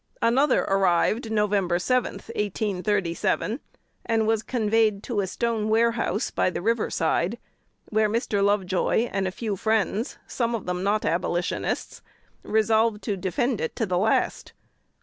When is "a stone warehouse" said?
5.19-6.31